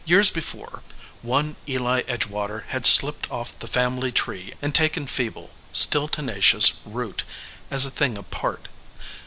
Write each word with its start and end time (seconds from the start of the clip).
Years 0.03 0.31
before, 0.31 0.81
one 1.21 1.57
Eli 1.69 2.01
Edgewater 2.07 2.65
had 2.69 2.87
slipped 2.87 3.29
off 3.29 3.53
the 3.59 3.67
Family 3.67 4.11
Tree 4.11 4.51
and 4.59 4.73
taken 4.73 5.05
feeble, 5.05 5.53
still 5.71 6.07
tenacious, 6.07 6.77
root 6.87 7.23
as 7.69 7.85
a 7.85 7.91
thing 7.91 8.17
apart. 8.17 8.67